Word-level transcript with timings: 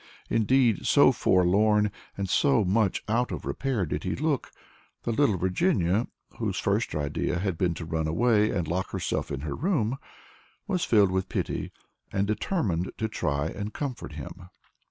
Indeed, 0.31 0.87
so 0.87 1.11
forlorn, 1.11 1.91
and 2.17 2.27
so 2.27 2.65
much 2.65 3.03
out 3.07 3.31
of 3.31 3.45
repair 3.45 3.85
did 3.85 4.03
he 4.03 4.15
look, 4.15 4.51
that 5.03 5.11
little 5.11 5.37
Virginia, 5.37 6.07
whose 6.39 6.57
first 6.57 6.95
idea 6.95 7.37
had 7.37 7.55
been 7.55 7.75
to 7.75 7.85
run 7.85 8.07
away 8.07 8.49
and 8.49 8.67
lock 8.67 8.89
herself 8.89 9.29
in 9.29 9.41
her 9.41 9.53
room, 9.55 9.99
was 10.65 10.85
filled 10.85 11.11
with 11.11 11.29
pity, 11.29 11.71
and 12.11 12.25
determined 12.25 12.91
to 12.97 13.07
try 13.07 13.49
and 13.49 13.75
comfort 13.75 14.13
him. 14.13 14.49